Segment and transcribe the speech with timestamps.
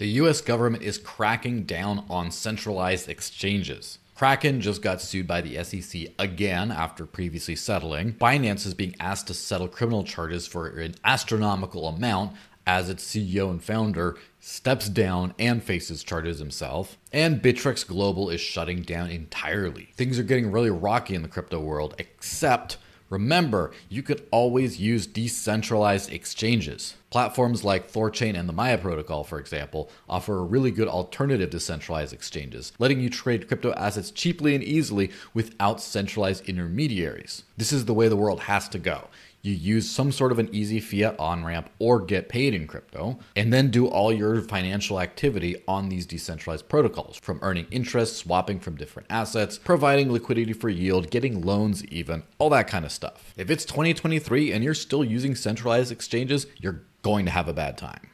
[0.00, 3.98] The US government is cracking down on centralized exchanges.
[4.14, 8.14] Kraken just got sued by the SEC again after previously settling.
[8.14, 12.32] Binance is being asked to settle criminal charges for an astronomical amount
[12.66, 16.96] as its CEO and founder steps down and faces charges himself.
[17.12, 19.90] And Bittrex Global is shutting down entirely.
[19.96, 22.78] Things are getting really rocky in the crypto world, except
[23.10, 26.94] Remember, you could always use decentralized exchanges.
[27.10, 31.58] Platforms like Thorchain and the Maya protocol, for example, offer a really good alternative to
[31.58, 37.42] centralized exchanges, letting you trade crypto assets cheaply and easily without centralized intermediaries.
[37.56, 39.08] This is the way the world has to go
[39.42, 43.18] you use some sort of an easy fiat on ramp or get paid in crypto,
[43.34, 48.60] and then do all your financial activity on these decentralized protocols from earning interest, swapping
[48.60, 53.32] from different assets, providing liquidity for yield, getting loans, even all that kind of stuff.
[53.36, 57.78] If it's 2023 and you're still using centralized exchanges, you're going to have a bad
[57.78, 58.09] time.